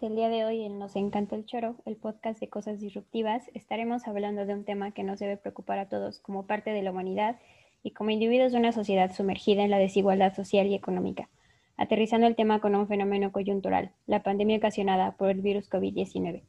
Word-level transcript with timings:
El 0.00 0.16
día 0.16 0.30
de 0.30 0.46
hoy 0.46 0.62
en 0.62 0.78
Nos 0.78 0.96
Encanta 0.96 1.36
el 1.36 1.44
Choro, 1.44 1.76
el 1.84 1.96
podcast 1.96 2.40
de 2.40 2.48
cosas 2.48 2.80
disruptivas, 2.80 3.50
estaremos 3.52 4.06
hablando 4.06 4.46
de 4.46 4.54
un 4.54 4.64
tema 4.64 4.92
que 4.92 5.02
nos 5.02 5.18
debe 5.18 5.36
preocupar 5.36 5.78
a 5.78 5.90
todos 5.90 6.20
como 6.20 6.46
parte 6.46 6.70
de 6.70 6.82
la 6.82 6.90
humanidad 6.90 7.38
y 7.82 7.90
como 7.90 8.08
individuos 8.08 8.52
de 8.52 8.58
una 8.58 8.72
sociedad 8.72 9.14
sumergida 9.14 9.62
en 9.62 9.70
la 9.70 9.78
desigualdad 9.78 10.34
social 10.34 10.68
y 10.68 10.74
económica, 10.74 11.28
aterrizando 11.76 12.26
el 12.26 12.34
tema 12.34 12.60
con 12.60 12.74
un 12.74 12.88
fenómeno 12.88 13.30
coyuntural, 13.30 13.92
la 14.06 14.22
pandemia 14.22 14.56
ocasionada 14.56 15.18
por 15.18 15.28
el 15.28 15.42
virus 15.42 15.68
COVID-19. 15.70 16.44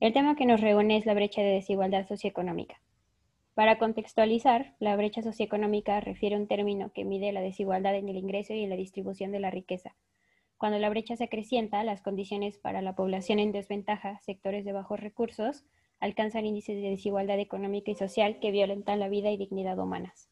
El 0.00 0.12
tema 0.12 0.34
que 0.34 0.46
nos 0.46 0.60
reúne 0.60 0.96
es 0.96 1.06
la 1.06 1.14
brecha 1.14 1.42
de 1.42 1.52
desigualdad 1.52 2.08
socioeconómica. 2.08 2.80
Para 3.54 3.78
contextualizar, 3.78 4.74
la 4.80 4.96
brecha 4.96 5.22
socioeconómica 5.22 6.00
refiere 6.00 6.34
a 6.34 6.38
un 6.38 6.48
término 6.48 6.90
que 6.92 7.04
mide 7.04 7.30
la 7.30 7.40
desigualdad 7.40 7.94
en 7.94 8.08
el 8.08 8.16
ingreso 8.16 8.52
y 8.52 8.64
en 8.64 8.70
la 8.70 8.76
distribución 8.76 9.30
de 9.30 9.38
la 9.38 9.52
riqueza. 9.52 9.94
Cuando 10.56 10.78
la 10.78 10.88
brecha 10.88 11.16
se 11.16 11.24
acrecienta, 11.24 11.84
las 11.84 12.00
condiciones 12.00 12.58
para 12.58 12.82
la 12.82 12.94
población 12.94 13.38
en 13.38 13.52
desventaja, 13.52 14.18
sectores 14.20 14.64
de 14.64 14.72
bajos 14.72 15.00
recursos, 15.00 15.64
alcanzan 16.00 16.46
índices 16.46 16.76
de 16.76 16.90
desigualdad 16.90 17.38
económica 17.38 17.90
y 17.90 17.94
social 17.94 18.38
que 18.40 18.50
violentan 18.50 19.00
la 19.00 19.08
vida 19.08 19.30
y 19.30 19.36
dignidad 19.36 19.78
humanas. 19.78 20.28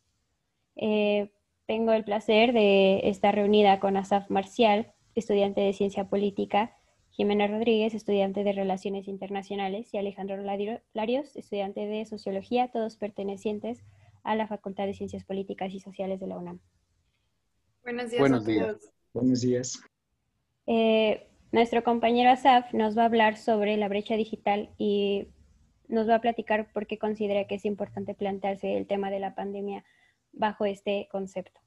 Eh, 0.77 1.31
tengo 1.67 1.93
el 1.93 2.05
placer 2.05 2.53
de 2.53 3.09
estar 3.09 3.35
reunida 3.35 3.81
con 3.81 3.97
Asaf 3.97 4.31
Marcial, 4.31 4.93
estudiante 5.15 5.61
de 5.61 5.73
Ciencia 5.73 6.09
Política, 6.09 6.77
Jimena 7.11 7.47
Rodríguez, 7.47 7.95
estudiante 7.95 8.43
de 8.43 8.53
Relaciones 8.53 9.07
Internacionales, 9.07 9.93
y 9.93 9.99
Alejandro 9.99 10.37
Larios, 10.39 11.37
estudiante 11.37 11.87
de 11.87 12.07
Sociología, 12.07 12.71
todos 12.73 12.97
pertenecientes 12.97 13.83
a 14.25 14.35
la 14.35 14.47
Facultad 14.47 14.87
de 14.87 14.95
Ciencias 14.95 15.25
Políticas 15.25 15.75
y 15.75 15.81
Sociales 15.81 16.21
de 16.21 16.27
la 16.27 16.39
UNAM. 16.39 16.61
Buenos 17.83 18.11
días. 18.11 18.21
Buenos 18.21 18.47
días. 18.47 18.93
Buenos 19.13 19.41
días. 19.43 19.83
Eh, 20.67 21.29
nuestro 21.51 21.83
compañero 21.83 22.31
Asaf 22.31 22.73
nos 22.73 22.97
va 22.97 23.03
a 23.03 23.07
hablar 23.07 23.37
sobre 23.37 23.77
la 23.77 23.89
brecha 23.89 24.17
digital 24.17 24.71
y 24.79 25.29
nos 25.89 26.09
va 26.09 26.17
a 26.17 26.21
platicar 26.21 26.73
por 26.73 26.87
qué 26.87 26.99
considera 26.99 27.47
que 27.47 27.57
es 27.57 27.65
importante 27.65 28.15
plantearse 28.15 28.77
el 28.77 28.87
tema 28.87 29.11
de 29.11 29.21
la 29.21 29.35
pandemia 29.35 29.85
bajo 30.33 30.65
este 30.65 31.09
concepto. 31.11 31.61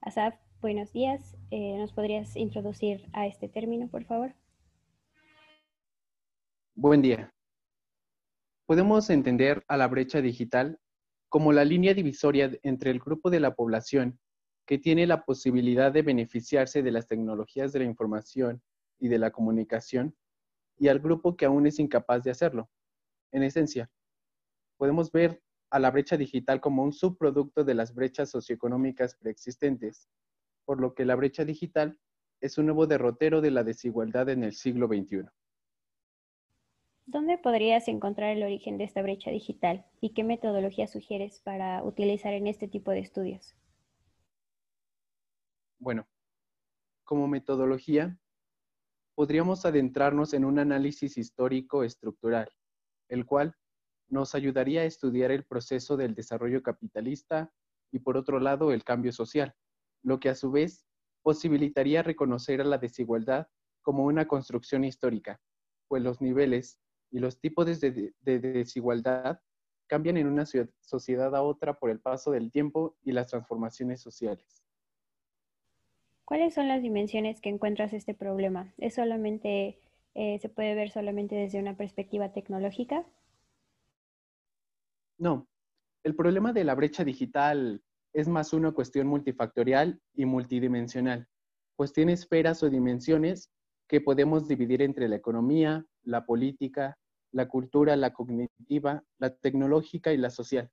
Asaf, 0.00 0.34
buenos 0.60 0.92
días. 0.92 1.36
Eh, 1.50 1.76
¿Nos 1.78 1.92
podrías 1.92 2.34
introducir 2.36 3.08
a 3.12 3.26
este 3.26 3.48
término, 3.48 3.88
por 3.88 4.04
favor? 4.04 4.34
Buen 6.74 7.02
día. 7.02 7.32
Podemos 8.66 9.10
entender 9.10 9.64
a 9.68 9.76
la 9.76 9.88
brecha 9.88 10.20
digital 10.20 10.78
como 11.28 11.52
la 11.52 11.64
línea 11.64 11.94
divisoria 11.94 12.50
entre 12.62 12.90
el 12.90 12.98
grupo 12.98 13.30
de 13.30 13.40
la 13.40 13.54
población 13.54 14.18
que 14.68 14.76
tiene 14.76 15.06
la 15.06 15.24
posibilidad 15.24 15.90
de 15.90 16.02
beneficiarse 16.02 16.82
de 16.82 16.92
las 16.92 17.06
tecnologías 17.06 17.72
de 17.72 17.78
la 17.78 17.86
información 17.86 18.60
y 18.98 19.08
de 19.08 19.18
la 19.18 19.30
comunicación 19.30 20.14
y 20.76 20.88
al 20.88 20.98
grupo 20.98 21.38
que 21.38 21.46
aún 21.46 21.66
es 21.66 21.78
incapaz 21.78 22.22
de 22.22 22.32
hacerlo. 22.32 22.68
En 23.32 23.44
esencia, 23.44 23.90
podemos 24.76 25.10
ver 25.10 25.42
a 25.70 25.78
la 25.78 25.90
brecha 25.90 26.18
digital 26.18 26.60
como 26.60 26.82
un 26.82 26.92
subproducto 26.92 27.64
de 27.64 27.72
las 27.72 27.94
brechas 27.94 28.28
socioeconómicas 28.28 29.14
preexistentes, 29.14 30.06
por 30.66 30.82
lo 30.82 30.92
que 30.92 31.06
la 31.06 31.14
brecha 31.14 31.46
digital 31.46 31.98
es 32.42 32.58
un 32.58 32.66
nuevo 32.66 32.86
derrotero 32.86 33.40
de 33.40 33.50
la 33.50 33.64
desigualdad 33.64 34.28
en 34.28 34.44
el 34.44 34.52
siglo 34.52 34.86
XXI. 34.86 35.30
¿Dónde 37.06 37.38
podrías 37.38 37.88
encontrar 37.88 38.36
el 38.36 38.42
origen 38.42 38.76
de 38.76 38.84
esta 38.84 39.00
brecha 39.00 39.30
digital 39.30 39.86
y 40.02 40.10
qué 40.10 40.24
metodología 40.24 40.86
sugieres 40.86 41.40
para 41.40 41.82
utilizar 41.82 42.34
en 42.34 42.46
este 42.46 42.68
tipo 42.68 42.90
de 42.90 42.98
estudios? 42.98 43.56
Bueno, 45.78 46.08
como 47.04 47.28
metodología, 47.28 48.18
podríamos 49.14 49.64
adentrarnos 49.64 50.34
en 50.34 50.44
un 50.44 50.58
análisis 50.58 51.16
histórico 51.16 51.84
estructural, 51.84 52.50
el 53.08 53.26
cual 53.26 53.56
nos 54.08 54.34
ayudaría 54.34 54.82
a 54.82 54.84
estudiar 54.84 55.30
el 55.30 55.44
proceso 55.44 55.96
del 55.96 56.14
desarrollo 56.14 56.62
capitalista 56.62 57.52
y 57.92 58.00
por 58.00 58.16
otro 58.16 58.40
lado 58.40 58.72
el 58.72 58.84
cambio 58.84 59.12
social, 59.12 59.54
lo 60.02 60.18
que 60.18 60.30
a 60.30 60.34
su 60.34 60.50
vez 60.50 60.86
posibilitaría 61.22 62.02
reconocer 62.02 62.60
a 62.60 62.64
la 62.64 62.78
desigualdad 62.78 63.48
como 63.82 64.04
una 64.04 64.26
construcción 64.26 64.84
histórica, 64.84 65.40
pues 65.88 66.02
los 66.02 66.20
niveles 66.20 66.80
y 67.10 67.20
los 67.20 67.40
tipos 67.40 67.66
de, 67.80 68.12
desigualdad 68.20 69.40
cambian 69.86 70.16
en 70.16 70.26
una 70.26 70.44
sociedad 70.80 71.34
a 71.34 71.42
otra 71.42 71.78
por 71.78 71.90
el 71.90 72.00
paso 72.00 72.30
del 72.30 72.50
tiempo 72.50 72.96
y 73.02 73.12
las 73.12 73.28
transformaciones 73.28 74.02
sociales. 74.02 74.67
¿Cuáles 76.28 76.52
son 76.52 76.68
las 76.68 76.82
dimensiones 76.82 77.40
que 77.40 77.48
encuentras 77.48 77.94
este 77.94 78.12
problema? 78.12 78.74
¿Es 78.76 78.96
solamente, 78.96 79.80
eh, 80.14 80.38
se 80.40 80.50
puede 80.50 80.74
ver 80.74 80.90
solamente 80.90 81.34
desde 81.34 81.58
una 81.58 81.74
perspectiva 81.74 82.34
tecnológica? 82.34 83.06
No, 85.16 85.48
el 86.04 86.14
problema 86.14 86.52
de 86.52 86.64
la 86.64 86.74
brecha 86.74 87.02
digital 87.02 87.82
es 88.12 88.28
más 88.28 88.52
una 88.52 88.72
cuestión 88.72 89.06
multifactorial 89.06 90.02
y 90.12 90.26
multidimensional, 90.26 91.26
pues 91.76 91.94
tiene 91.94 92.12
esferas 92.12 92.62
o 92.62 92.68
dimensiones 92.68 93.50
que 93.88 94.02
podemos 94.02 94.46
dividir 94.46 94.82
entre 94.82 95.08
la 95.08 95.16
economía, 95.16 95.86
la 96.02 96.26
política, 96.26 96.98
la 97.32 97.48
cultura, 97.48 97.96
la 97.96 98.12
cognitiva, 98.12 99.02
la 99.16 99.34
tecnológica 99.34 100.12
y 100.12 100.18
la 100.18 100.28
social. 100.28 100.70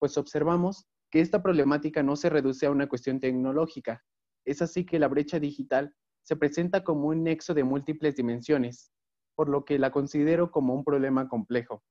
Pues 0.00 0.18
observamos 0.18 0.88
que 1.08 1.20
esta 1.20 1.40
problemática 1.40 2.02
no 2.02 2.16
se 2.16 2.30
reduce 2.30 2.66
a 2.66 2.72
una 2.72 2.88
cuestión 2.88 3.20
tecnológica. 3.20 4.02
Es 4.44 4.62
así 4.62 4.84
que 4.84 4.98
la 4.98 5.08
brecha 5.08 5.38
digital 5.38 5.94
se 6.22 6.36
presenta 6.36 6.84
como 6.84 7.08
un 7.08 7.24
nexo 7.24 7.54
de 7.54 7.64
múltiples 7.64 8.16
dimensiones, 8.16 8.92
por 9.34 9.48
lo 9.48 9.64
que 9.64 9.78
la 9.78 9.90
considero 9.90 10.50
como 10.50 10.74
un 10.74 10.84
problema 10.84 11.28
complejo. 11.28 11.82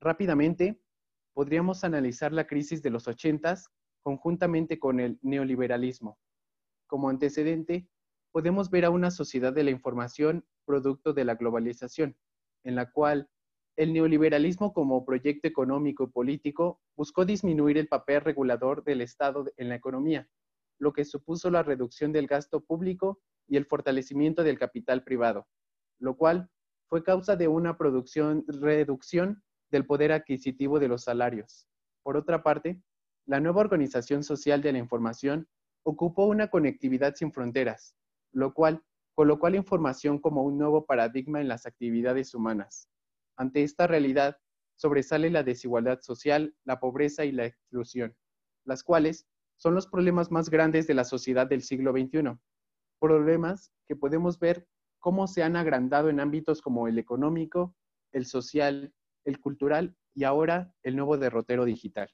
Rápidamente, 0.00 0.80
podríamos 1.32 1.84
analizar 1.84 2.32
la 2.32 2.46
crisis 2.46 2.82
de 2.82 2.90
los 2.90 3.08
ochentas 3.08 3.68
conjuntamente 4.02 4.78
con 4.78 5.00
el 5.00 5.18
neoliberalismo. 5.22 6.18
Como 6.86 7.08
antecedente, 7.08 7.88
podemos 8.32 8.70
ver 8.70 8.84
a 8.84 8.90
una 8.90 9.10
sociedad 9.10 9.52
de 9.52 9.64
la 9.64 9.70
información 9.70 10.44
producto 10.64 11.12
de 11.12 11.24
la 11.24 11.36
globalización, 11.36 12.16
en 12.64 12.74
la 12.74 12.90
cual 12.90 13.28
el 13.76 13.92
neoliberalismo 13.92 14.72
como 14.72 15.04
proyecto 15.04 15.48
económico 15.48 16.04
y 16.04 16.08
político 16.08 16.80
buscó 16.96 17.24
disminuir 17.24 17.78
el 17.78 17.88
papel 17.88 18.20
regulador 18.20 18.84
del 18.84 19.00
Estado 19.00 19.46
en 19.56 19.68
la 19.68 19.76
economía, 19.76 20.28
lo 20.78 20.92
que 20.92 21.04
supuso 21.04 21.50
la 21.50 21.62
reducción 21.62 22.12
del 22.12 22.26
gasto 22.26 22.64
público 22.64 23.20
y 23.46 23.56
el 23.56 23.66
fortalecimiento 23.66 24.42
del 24.42 24.58
capital 24.58 25.04
privado, 25.04 25.46
lo 25.98 26.16
cual 26.16 26.50
fue 26.88 27.02
causa 27.02 27.36
de 27.36 27.48
una 27.48 27.76
producción, 27.78 28.44
reducción 28.46 29.42
del 29.70 29.86
poder 29.86 30.12
adquisitivo 30.12 30.78
de 30.78 30.88
los 30.88 31.04
salarios. 31.04 31.68
Por 32.02 32.16
otra 32.16 32.42
parte, 32.42 32.82
la 33.26 33.40
nueva 33.40 33.60
organización 33.60 34.24
social 34.24 34.60
de 34.62 34.72
la 34.72 34.78
información 34.78 35.48
ocupó 35.84 36.26
una 36.26 36.48
conectividad 36.48 37.14
sin 37.14 37.32
fronteras, 37.32 37.96
lo 38.32 38.52
cual 38.52 38.82
colocó 39.14 39.48
la 39.48 39.56
información 39.56 40.18
como 40.18 40.42
un 40.42 40.58
nuevo 40.58 40.86
paradigma 40.86 41.40
en 41.40 41.48
las 41.48 41.66
actividades 41.66 42.34
humanas. 42.34 42.88
Ante 43.36 43.62
esta 43.62 43.86
realidad, 43.86 44.36
sobresale 44.76 45.30
la 45.30 45.42
desigualdad 45.42 46.00
social, 46.00 46.54
la 46.64 46.80
pobreza 46.80 47.24
y 47.24 47.32
la 47.32 47.46
exclusión, 47.46 48.16
las 48.64 48.82
cuales 48.82 49.26
son 49.56 49.74
los 49.74 49.86
problemas 49.86 50.30
más 50.30 50.50
grandes 50.50 50.86
de 50.86 50.94
la 50.94 51.04
sociedad 51.04 51.46
del 51.46 51.62
siglo 51.62 51.92
XXI. 51.92 52.38
Problemas 52.98 53.72
que 53.86 53.96
podemos 53.96 54.38
ver 54.38 54.66
cómo 54.98 55.26
se 55.26 55.42
han 55.42 55.56
agrandado 55.56 56.08
en 56.08 56.20
ámbitos 56.20 56.62
como 56.62 56.88
el 56.88 56.98
económico, 56.98 57.74
el 58.12 58.26
social, 58.26 58.92
el 59.24 59.40
cultural 59.40 59.96
y 60.14 60.24
ahora 60.24 60.74
el 60.82 60.96
nuevo 60.96 61.18
derrotero 61.18 61.64
digital. 61.64 62.10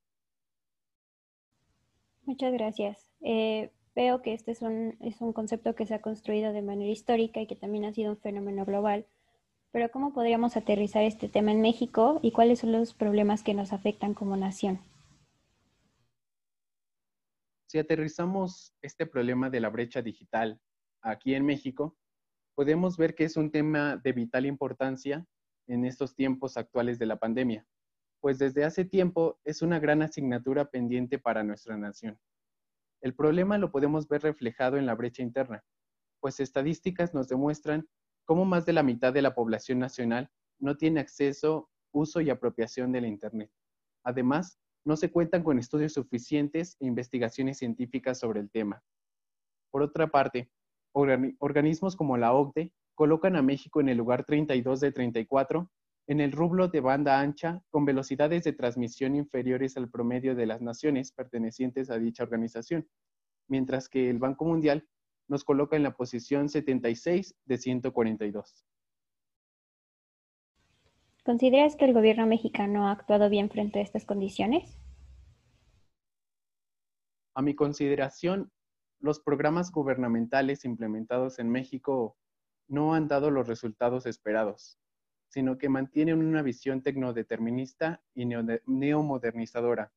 Muchas 2.24 2.52
gracias. 2.52 3.10
Eh, 3.20 3.70
Veo 3.98 4.22
que 4.22 4.32
este 4.32 4.52
es 4.52 4.62
un, 4.62 4.96
es 5.00 5.20
un 5.20 5.32
concepto 5.32 5.74
que 5.74 5.84
se 5.84 5.92
ha 5.92 6.00
construido 6.00 6.52
de 6.52 6.62
manera 6.62 6.88
histórica 6.88 7.40
y 7.40 7.48
que 7.48 7.56
también 7.56 7.84
ha 7.84 7.92
sido 7.92 8.12
un 8.12 8.16
fenómeno 8.16 8.64
global. 8.64 9.06
Pero 9.72 9.90
¿cómo 9.90 10.12
podríamos 10.12 10.56
aterrizar 10.56 11.02
este 11.02 11.28
tema 11.28 11.50
en 11.50 11.60
México 11.60 12.20
y 12.22 12.30
cuáles 12.30 12.60
son 12.60 12.70
los 12.70 12.94
problemas 12.94 13.42
que 13.42 13.54
nos 13.54 13.72
afectan 13.72 14.14
como 14.14 14.36
nación? 14.36 14.78
Si 17.68 17.78
aterrizamos 17.78 18.74
este 18.80 19.04
problema 19.04 19.50
de 19.50 19.60
la 19.60 19.68
brecha 19.68 20.00
digital 20.00 20.58
aquí 21.02 21.34
en 21.34 21.44
México, 21.44 21.98
podemos 22.54 22.96
ver 22.96 23.14
que 23.14 23.24
es 23.24 23.36
un 23.36 23.50
tema 23.50 23.98
de 23.98 24.12
vital 24.12 24.46
importancia 24.46 25.26
en 25.66 25.84
estos 25.84 26.14
tiempos 26.14 26.56
actuales 26.56 26.98
de 26.98 27.04
la 27.04 27.18
pandemia, 27.18 27.66
pues 28.20 28.38
desde 28.38 28.64
hace 28.64 28.86
tiempo 28.86 29.38
es 29.44 29.60
una 29.60 29.78
gran 29.78 30.00
asignatura 30.00 30.70
pendiente 30.70 31.18
para 31.18 31.44
nuestra 31.44 31.76
nación. 31.76 32.18
El 33.02 33.14
problema 33.14 33.58
lo 33.58 33.70
podemos 33.70 34.08
ver 34.08 34.22
reflejado 34.22 34.78
en 34.78 34.86
la 34.86 34.94
brecha 34.94 35.22
interna, 35.22 35.62
pues 36.20 36.40
estadísticas 36.40 37.12
nos 37.12 37.28
demuestran 37.28 37.86
cómo 38.24 38.46
más 38.46 38.64
de 38.64 38.72
la 38.72 38.82
mitad 38.82 39.12
de 39.12 39.20
la 39.20 39.34
población 39.34 39.78
nacional 39.78 40.30
no 40.58 40.78
tiene 40.78 41.00
acceso, 41.00 41.68
uso 41.92 42.22
y 42.22 42.30
apropiación 42.30 42.92
de 42.92 43.02
la 43.02 43.08
Internet. 43.08 43.52
Además, 44.04 44.58
no 44.88 44.96
se 44.96 45.10
cuentan 45.10 45.44
con 45.44 45.58
estudios 45.58 45.92
suficientes 45.92 46.78
e 46.80 46.86
investigaciones 46.86 47.58
científicas 47.58 48.18
sobre 48.18 48.40
el 48.40 48.50
tema. 48.50 48.82
Por 49.70 49.82
otra 49.82 50.06
parte, 50.06 50.50
organismos 50.94 51.94
como 51.94 52.16
la 52.16 52.32
OCDE 52.32 52.72
colocan 52.94 53.36
a 53.36 53.42
México 53.42 53.82
en 53.82 53.90
el 53.90 53.98
lugar 53.98 54.24
32 54.24 54.80
de 54.80 54.90
34 54.90 55.70
en 56.06 56.22
el 56.22 56.32
rublo 56.32 56.68
de 56.68 56.80
banda 56.80 57.20
ancha 57.20 57.62
con 57.68 57.84
velocidades 57.84 58.44
de 58.44 58.54
transmisión 58.54 59.14
inferiores 59.14 59.76
al 59.76 59.90
promedio 59.90 60.34
de 60.34 60.46
las 60.46 60.62
naciones 60.62 61.12
pertenecientes 61.12 61.90
a 61.90 61.98
dicha 61.98 62.22
organización, 62.22 62.88
mientras 63.46 63.90
que 63.90 64.08
el 64.08 64.18
Banco 64.18 64.46
Mundial 64.46 64.88
nos 65.28 65.44
coloca 65.44 65.76
en 65.76 65.82
la 65.82 65.98
posición 65.98 66.48
76 66.48 67.34
de 67.44 67.58
142. 67.58 68.64
¿Consideras 71.28 71.76
que 71.76 71.84
el 71.84 71.92
gobierno 71.92 72.26
mexicano 72.26 72.88
ha 72.88 72.92
actuado 72.92 73.28
bien 73.28 73.50
frente 73.50 73.80
a 73.80 73.82
estas 73.82 74.06
condiciones? 74.06 74.78
A 77.34 77.42
mi 77.42 77.54
consideración, 77.54 78.50
los 78.98 79.20
programas 79.20 79.70
gubernamentales 79.70 80.64
implementados 80.64 81.38
en 81.38 81.50
México 81.50 82.16
no 82.66 82.94
han 82.94 83.08
dado 83.08 83.30
los 83.30 83.46
resultados 83.46 84.06
esperados 84.06 84.78
sino 85.28 85.58
que 85.58 85.68
mantienen 85.68 86.24
una 86.24 86.40
visión 86.40 86.80
tecnodeterminista 86.82 88.02
y 88.14 88.24
neomodernizadora, 88.24 89.92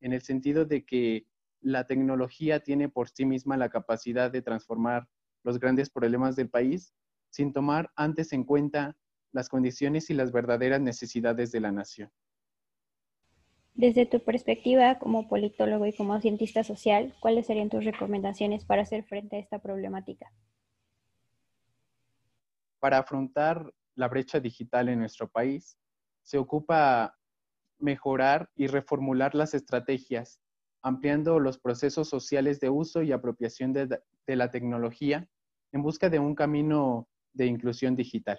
en 0.00 0.12
el 0.12 0.22
sentido 0.22 0.64
de 0.64 0.84
que 0.84 1.26
la 1.60 1.88
tecnología 1.88 2.60
tiene 2.60 2.88
por 2.88 3.08
sí 3.08 3.24
misma 3.24 3.56
la 3.56 3.68
capacidad 3.68 4.30
de 4.30 4.42
transformar 4.42 5.08
los 5.42 5.58
grandes 5.58 5.90
problemas 5.90 6.36
del 6.36 6.48
país 6.48 6.94
sin 7.30 7.52
tomar 7.52 7.90
antes 7.96 8.32
en 8.32 8.44
cuenta 8.44 8.96
las 9.32 9.48
condiciones 9.48 10.10
y 10.10 10.14
las 10.14 10.32
verdaderas 10.32 10.80
necesidades 10.80 11.52
de 11.52 11.60
la 11.60 11.72
nación. 11.72 12.10
Desde 13.74 14.06
tu 14.06 14.18
perspectiva 14.18 14.98
como 14.98 15.28
politólogo 15.28 15.86
y 15.86 15.92
como 15.92 16.20
cientista 16.20 16.64
social, 16.64 17.14
¿cuáles 17.20 17.46
serían 17.46 17.68
tus 17.68 17.84
recomendaciones 17.84 18.64
para 18.64 18.82
hacer 18.82 19.04
frente 19.04 19.36
a 19.36 19.38
esta 19.38 19.60
problemática? 19.60 20.32
Para 22.80 22.98
afrontar 22.98 23.72
la 23.94 24.08
brecha 24.08 24.40
digital 24.40 24.88
en 24.88 24.98
nuestro 24.98 25.28
país, 25.28 25.78
se 26.22 26.38
ocupa 26.38 27.16
mejorar 27.78 28.50
y 28.56 28.66
reformular 28.66 29.34
las 29.34 29.54
estrategias, 29.54 30.40
ampliando 30.82 31.38
los 31.38 31.58
procesos 31.58 32.08
sociales 32.08 32.60
de 32.60 32.70
uso 32.70 33.02
y 33.02 33.12
apropiación 33.12 33.72
de, 33.72 34.00
la 34.26 34.50
tecnología 34.50 35.28
en 35.72 35.82
busca 35.82 36.10
de 36.10 36.18
un 36.18 36.34
camino 36.34 37.08
de 37.32 37.46
inclusión 37.46 37.94
digital. 37.94 38.38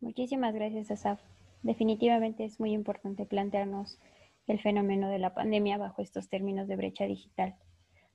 Muchísimas 0.00 0.54
gracias, 0.54 0.90
Asaf. 0.90 1.20
Definitivamente 1.62 2.44
es 2.44 2.60
muy 2.60 2.72
importante 2.72 3.26
plantearnos 3.26 3.98
el 4.46 4.60
fenómeno 4.60 5.08
de 5.08 5.18
la 5.18 5.34
pandemia 5.34 5.76
bajo 5.76 6.02
estos 6.02 6.28
términos 6.28 6.68
de 6.68 6.76
brecha 6.76 7.04
digital. 7.04 7.56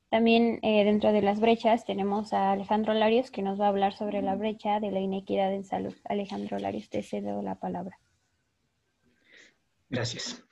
También 0.10 0.60
eh, 0.62 0.86
dentro 0.86 1.12
de 1.12 1.22
las 1.22 1.40
brechas 1.40 1.86
tenemos 1.86 2.34
a 2.34 2.52
Alejandro 2.52 2.94
Larios 2.94 3.32
que 3.32 3.42
nos 3.42 3.60
va 3.60 3.66
a 3.66 3.70
hablar 3.70 3.94
sobre 3.94 4.22
la 4.22 4.36
brecha 4.36 4.80
de 4.80 4.92
la 4.92 5.00
inequidad 5.00 5.54
en 5.54 5.64
salud. 5.64 5.94
Alejandro 6.06 6.60
Larios, 6.60 6.90
te 6.90 7.02
cedo 7.02 7.42
la 7.42 7.56
palabra. 7.56 7.98
Gracias. 9.90 10.44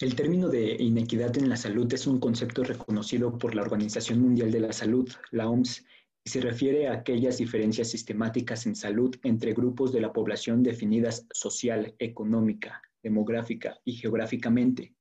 El 0.00 0.14
término 0.14 0.48
de 0.48 0.76
inequidad 0.78 1.36
en 1.36 1.48
la 1.48 1.56
salud 1.56 1.92
es 1.92 2.06
un 2.06 2.20
concepto 2.20 2.64
reconocido 2.64 3.36
por 3.36 3.54
la 3.54 3.62
Organización 3.62 4.20
Mundial 4.20 4.50
de 4.50 4.60
la 4.60 4.72
Salud, 4.72 5.10
la 5.30 5.48
OMS, 5.48 5.84
se 6.24 6.40
refiere 6.40 6.88
a 6.88 6.94
aquellas 6.94 7.38
diferencias 7.38 7.88
sistemáticas 7.88 8.66
en 8.66 8.76
salud 8.76 9.14
entre 9.22 9.54
grupos 9.54 9.92
de 9.92 10.00
la 10.00 10.12
población 10.12 10.62
definidas 10.62 11.26
social, 11.32 11.94
económica, 11.98 12.82
demográfica 13.02 13.78
y 13.84 13.94
geográficamente, 13.94 14.94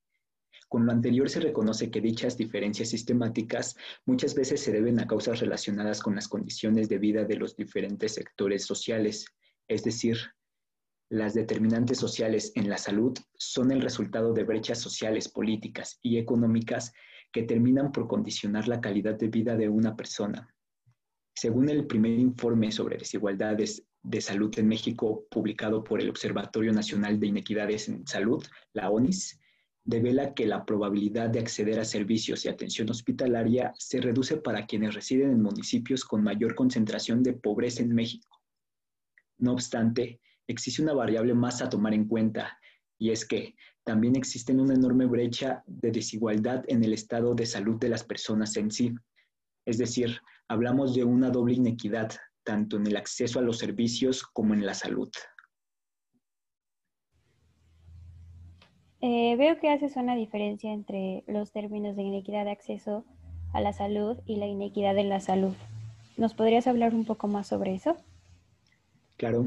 con 0.70 0.86
lo 0.86 0.92
anterior 0.92 1.28
se 1.30 1.40
reconoce 1.40 1.90
que 1.90 2.00
dichas 2.00 2.38
diferencias 2.38 2.90
sistemáticas 2.90 3.76
muchas 4.06 4.36
veces 4.36 4.62
se 4.62 4.72
deben 4.72 5.00
a 5.00 5.08
causas 5.08 5.40
relacionadas 5.40 6.00
con 6.00 6.14
las 6.14 6.28
condiciones 6.28 6.88
de 6.90 7.00
vida 7.00 7.26
de 7.26 7.38
los 7.38 7.56
diferentes 7.56 8.14
sectores 8.14 8.66
sociales, 8.66 9.26
es 9.68 9.84
decir, 9.84 10.18
las 11.10 11.34
determinantes 11.34 11.98
sociales 11.98 12.52
en 12.54 12.70
la 12.70 12.78
salud 12.78 13.18
son 13.34 13.72
el 13.72 13.82
resultado 13.82 14.32
de 14.32 14.44
brechas 14.44 14.78
sociales, 14.80 15.28
políticas 15.28 15.98
y 16.04 16.20
económicas 16.20 16.94
que 17.32 17.42
terminan 17.42 17.92
por 17.92 18.08
condicionar 18.08 18.68
la 18.68 18.80
calidad 18.80 19.16
de 19.16 19.28
vida 19.28 19.58
de 19.58 19.70
una 19.70 19.96
persona. 19.96 20.54
Según 21.40 21.70
el 21.70 21.88
primer 21.88 22.20
informe 22.20 22.70
sobre 22.70 22.98
desigualdades 22.98 23.86
de 24.04 24.20
salud 24.20 24.54
en 24.60 24.68
México 24.68 25.26
publicado 25.32 25.86
por 25.86 26.02
el 26.02 26.10
Observatorio 26.10 26.74
Nacional 26.74 27.18
de 27.18 27.28
Inequidades 27.28 27.88
en 27.88 28.06
Salud, 28.06 28.44
la 28.74 28.90
ONIS, 28.90 29.40
devela 29.86 30.34
que 30.34 30.46
la 30.46 30.66
probabilidad 30.66 31.30
de 31.30 31.40
acceder 31.40 31.80
a 31.80 31.86
servicios 31.86 32.44
y 32.44 32.50
atención 32.50 32.90
hospitalaria 32.90 33.72
se 33.78 34.02
reduce 34.02 34.36
para 34.36 34.66
quienes 34.66 34.96
residen 34.96 35.32
en 35.32 35.42
municipios 35.42 36.04
con 36.04 36.24
mayor 36.24 36.56
concentración 36.56 37.24
de 37.24 37.32
pobreza 37.32 37.84
en 37.84 37.96
México. 37.96 38.42
No 39.38 39.54
obstante, 39.54 40.20
existe 40.46 40.82
una 40.82 40.92
variable 40.92 41.34
más 41.36 41.62
a 41.62 41.70
tomar 41.70 41.94
en 41.94 42.04
cuenta, 42.04 42.60
y 42.98 43.12
es 43.12 43.24
que 43.24 43.56
también 43.86 44.18
existe 44.18 44.52
una 44.52 44.74
enorme 44.74 45.06
brecha 45.06 45.64
de 45.68 45.92
desigualdad 45.92 46.66
en 46.68 46.84
el 46.84 46.92
estado 46.92 47.34
de 47.34 47.46
salud 47.46 47.80
de 47.80 47.88
las 47.88 48.04
personas 48.04 48.58
en 48.58 48.72
sí. 48.72 48.94
Es 49.66 49.78
decir, 49.78 50.20
hablamos 50.48 50.96
de 50.96 51.04
una 51.04 51.30
doble 51.30 51.54
inequidad, 51.54 52.12
tanto 52.44 52.78
en 52.78 52.88
el 52.88 52.98
acceso 52.98 53.40
a 53.40 53.42
los 53.42 53.58
servicios 53.58 54.24
como 54.24 54.54
en 54.54 54.66
la 54.66 54.74
salud. 54.74 55.10
Eh, 59.02 59.36
veo 59.38 59.60
que 59.60 59.70
haces 59.70 59.96
una 59.96 60.16
diferencia 60.16 60.74
entre 60.74 61.24
los 61.28 61.52
términos 61.52 61.96
de 61.96 62.04
inequidad 62.04 62.46
de 62.46 62.52
acceso 62.52 63.06
a 63.54 63.62
la 63.62 63.72
salud 63.72 64.18
y 64.26 64.36
la 64.36 64.48
inequidad 64.48 64.98
en 64.98 65.10
la 65.10 65.22
salud. 65.22 65.54
¿Nos 66.18 66.34
podrías 66.34 66.68
hablar 66.68 66.94
un 66.94 67.06
poco 67.06 67.28
más 67.28 67.48
sobre 67.48 67.74
eso? 67.76 67.96
Claro. 69.16 69.46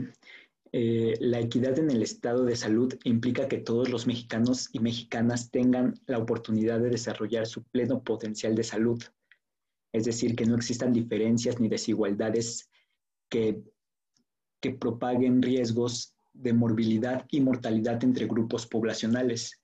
Eh, 0.74 1.16
la 1.20 1.38
equidad 1.38 1.78
en 1.78 1.90
el 1.90 2.02
estado 2.02 2.44
de 2.44 2.56
salud 2.56 2.94
implica 3.04 3.46
que 3.46 3.58
todos 3.58 3.90
los 3.90 4.06
mexicanos 4.06 4.70
y 4.72 4.78
mexicanas 4.78 5.50
tengan 5.50 6.00
la 6.06 6.16
oportunidad 6.16 6.80
de 6.80 6.88
desarrollar 6.88 7.46
su 7.46 7.62
pleno 7.64 8.02
potencial 8.02 8.54
de 8.54 8.62
salud. 8.62 9.02
Es 9.92 10.04
decir, 10.04 10.34
que 10.34 10.46
no 10.46 10.56
existan 10.56 10.92
diferencias 10.92 11.60
ni 11.60 11.68
desigualdades 11.68 12.70
que, 13.28 13.62
que 14.60 14.70
propaguen 14.70 15.42
riesgos 15.42 16.14
de 16.32 16.52
morbilidad 16.52 17.26
y 17.30 17.40
mortalidad 17.40 18.02
entre 18.04 18.26
grupos 18.26 18.66
poblacionales. 18.66 19.60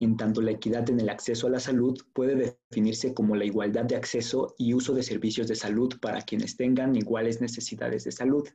En 0.00 0.16
tanto, 0.16 0.42
la 0.42 0.50
equidad 0.50 0.88
en 0.90 1.00
el 1.00 1.08
acceso 1.08 1.46
a 1.46 1.50
la 1.50 1.60
salud 1.60 1.98
puede 2.12 2.56
definirse 2.70 3.14
como 3.14 3.36
la 3.36 3.44
igualdad 3.44 3.84
de 3.84 3.96
acceso 3.96 4.54
y 4.58 4.74
uso 4.74 4.92
de 4.92 5.02
servicios 5.02 5.48
de 5.48 5.54
salud 5.54 5.94
para 6.00 6.20
quienes 6.22 6.56
tengan 6.56 6.94
iguales 6.94 7.40
necesidades 7.40 8.04
de 8.04 8.12
salud, 8.12 8.46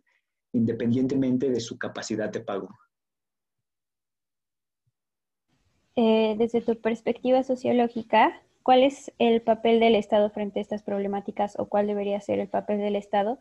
independientemente 0.53 1.49
de 1.49 1.59
su 1.59 1.77
capacidad 1.77 2.29
de 2.29 2.41
pago. 2.41 2.69
Eh, 5.95 6.35
desde 6.37 6.61
tu 6.61 6.79
perspectiva 6.79 7.43
sociológica, 7.43 8.41
¿cuál 8.69 8.83
es 8.83 9.11
el 9.17 9.41
papel 9.41 9.79
del 9.79 9.95
Estado 9.95 10.29
frente 10.29 10.59
a 10.59 10.61
estas 10.61 10.83
problemáticas 10.83 11.55
o 11.57 11.65
cuál 11.65 11.87
debería 11.87 12.21
ser 12.21 12.37
el 12.37 12.47
papel 12.47 12.77
del 12.77 12.95
Estado 12.95 13.39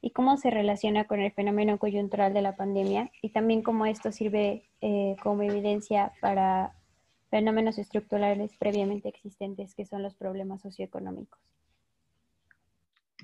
y 0.00 0.12
cómo 0.12 0.38
se 0.38 0.48
relaciona 0.48 1.06
con 1.06 1.20
el 1.20 1.30
fenómeno 1.30 1.76
coyuntural 1.76 2.32
de 2.32 2.40
la 2.40 2.56
pandemia 2.56 3.10
y 3.20 3.28
también 3.32 3.60
cómo 3.60 3.84
esto 3.84 4.12
sirve 4.12 4.64
eh, 4.80 5.14
como 5.22 5.42
evidencia 5.42 6.14
para 6.22 6.74
fenómenos 7.28 7.76
estructurales 7.76 8.52
previamente 8.58 9.10
existentes 9.10 9.74
que 9.74 9.84
son 9.84 10.02
los 10.02 10.14
problemas 10.14 10.62
socioeconómicos. 10.62 11.38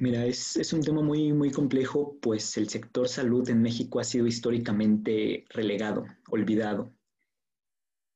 Mira, 0.00 0.26
es, 0.26 0.54
es, 0.58 0.74
un 0.74 0.82
tema 0.82 1.00
muy, 1.00 1.32
muy 1.32 1.50
complejo, 1.50 2.18
pues 2.20 2.58
el 2.58 2.68
sector 2.68 3.08
salud 3.08 3.48
en 3.48 3.62
México 3.62 4.00
ha 4.00 4.04
sido 4.04 4.26
históricamente 4.26 5.46
relegado, 5.48 6.04
olvidado. 6.28 6.92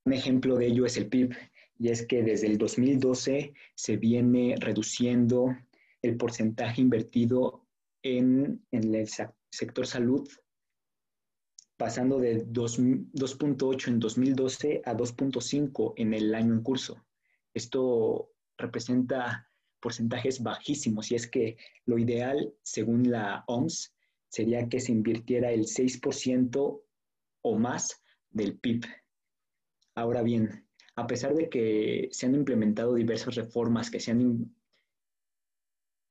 Un 0.05 0.13
ejemplo 0.13 0.57
de 0.57 0.67
ello 0.67 0.85
es 0.85 0.99
el 0.99 1.07
PIB, 1.07 1.35
y 1.83 1.89
es 1.89 2.07
que 2.07 2.23
desde 2.23 2.47
el 2.47 2.59
2012 2.59 3.55
se 3.75 3.97
viene 3.97 4.55
reduciendo 4.57 5.49
el 6.01 6.17
porcentaje 6.17 6.81
invertido 6.81 7.67
en, 8.05 8.65
el 8.71 9.09
sector 9.51 9.85
salud, 9.89 10.29
pasando 11.77 12.21
de 12.21 12.47
2.8 12.47 13.89
en 13.89 13.99
2012 13.99 14.83
a 14.85 14.95
2.5 14.95 15.95
en 15.97 16.15
el 16.15 16.33
año 16.37 16.55
en 16.55 16.63
curso. 16.63 17.05
Esto 17.53 18.31
representa 18.59 19.51
porcentajes 19.81 20.41
bajísimos 20.41 21.11
y 21.11 21.17
es 21.17 21.29
que 21.29 21.57
lo 21.85 21.99
ideal, 21.99 22.55
según 22.63 23.11
la 23.11 23.43
OMS, 23.49 23.93
sería 24.29 24.69
que 24.69 24.79
se 24.79 24.93
invirtiera 24.93 25.51
el 25.51 25.63
6% 25.63 26.81
o 27.43 27.59
más 27.59 28.01
del 28.31 28.57
PIB. 28.61 28.85
Ahora 29.97 30.23
bien, 30.23 30.65
a 30.97 31.07
pesar 31.07 31.35
de 31.35 31.49
que 31.49 32.09
se 32.13 32.27
han 32.27 32.35
implementado 32.35 32.95
diversas 32.95 33.35
reformas 33.35 33.91
que, 33.91 34.01
se 34.01 34.11
han, 34.11 34.55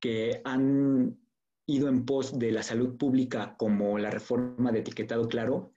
que 0.00 0.40
han 0.44 1.18
ido 1.66 1.88
en 1.88 2.04
pos 2.04 2.38
de 2.38 2.52
la 2.52 2.62
salud 2.62 2.96
pública 2.96 3.56
como 3.56 3.98
la 3.98 4.10
reforma 4.10 4.72
de 4.72 4.80
etiquetado 4.80 5.28
claro, 5.28 5.74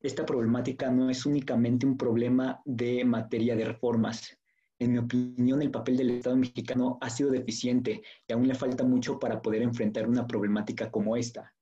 esta 0.00 0.24
problemática 0.24 0.90
no 0.90 1.10
es 1.10 1.26
únicamente 1.26 1.84
un 1.84 1.98
problema 1.98 2.62
de 2.64 3.04
materia 3.04 3.54
de 3.54 3.66
reformas. 3.66 4.38
En 4.78 4.92
mi 4.92 4.98
opinión, 4.98 5.60
el 5.60 5.70
papel 5.70 5.98
del 5.98 6.10
Estado 6.10 6.36
mexicano 6.36 6.96
ha 7.02 7.10
sido 7.10 7.30
deficiente 7.30 8.02
y 8.26 8.32
aún 8.32 8.48
le 8.48 8.54
falta 8.54 8.82
mucho 8.82 9.18
para 9.18 9.42
poder 9.42 9.60
enfrentar 9.60 10.08
una 10.08 10.26
problemática 10.26 10.90
como 10.90 11.16
esta. 11.16 11.54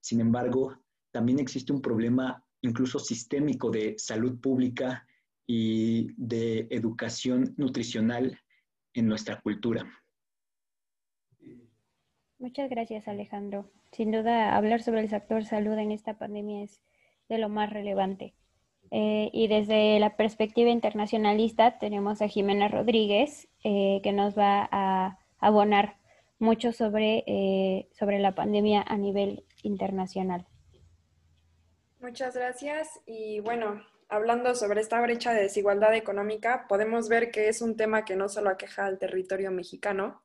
Sin 0.00 0.20
embargo, 0.20 0.76
también 1.12 1.38
existe 1.38 1.72
un 1.72 1.80
problema 1.80 2.44
incluso 2.62 2.98
sistémico 2.98 3.70
de 3.70 3.94
salud 3.96 4.40
pública 4.40 5.06
y 5.46 6.12
de 6.16 6.66
educación 6.70 7.54
nutricional 7.56 8.38
en 8.94 9.06
nuestra 9.06 9.40
cultura. 9.40 9.84
Muchas 12.38 12.68
gracias, 12.68 13.08
Alejandro. 13.08 13.70
Sin 13.92 14.10
duda, 14.10 14.56
hablar 14.56 14.82
sobre 14.82 15.00
el 15.00 15.08
sector 15.08 15.44
salud 15.44 15.78
en 15.78 15.92
esta 15.92 16.18
pandemia 16.18 16.64
es 16.64 16.82
de 17.28 17.38
lo 17.38 17.48
más 17.48 17.70
relevante. 17.70 18.34
Eh, 18.90 19.30
y 19.32 19.48
desde 19.48 19.98
la 19.98 20.16
perspectiva 20.16 20.70
internacionalista 20.70 21.78
tenemos 21.78 22.22
a 22.22 22.28
Jimena 22.28 22.68
Rodríguez, 22.68 23.48
eh, 23.64 24.00
que 24.02 24.12
nos 24.12 24.36
va 24.36 24.68
a 24.70 25.18
abonar 25.38 25.96
mucho 26.38 26.72
sobre, 26.72 27.24
eh, 27.26 27.88
sobre 27.92 28.18
la 28.18 28.34
pandemia 28.34 28.84
a 28.86 28.96
nivel 28.96 29.44
internacional. 29.62 30.46
Muchas 32.00 32.36
gracias. 32.36 33.00
Y 33.06 33.40
bueno, 33.40 33.82
hablando 34.14 34.54
sobre 34.54 34.80
esta 34.80 35.00
brecha 35.00 35.32
de 35.32 35.42
desigualdad 35.42 35.94
económica, 35.94 36.66
podemos 36.68 37.08
ver 37.08 37.30
que 37.30 37.48
es 37.48 37.60
un 37.60 37.76
tema 37.76 38.04
que 38.04 38.16
no 38.16 38.28
solo 38.28 38.50
aqueja 38.50 38.86
al 38.86 38.98
territorio 38.98 39.50
mexicano, 39.50 40.22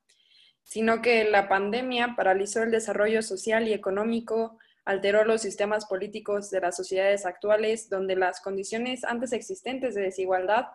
sino 0.62 1.02
que 1.02 1.24
la 1.24 1.48
pandemia 1.48 2.14
paralizó 2.16 2.62
el 2.62 2.70
desarrollo 2.70 3.22
social 3.22 3.66
y 3.66 3.72
económico, 3.72 4.58
alteró 4.84 5.24
los 5.24 5.42
sistemas 5.42 5.86
políticos 5.86 6.50
de 6.50 6.60
las 6.60 6.76
sociedades 6.76 7.26
actuales, 7.26 7.88
donde 7.88 8.14
las 8.14 8.40
condiciones 8.40 9.04
antes 9.04 9.32
existentes 9.32 9.94
de 9.94 10.02
desigualdad 10.02 10.66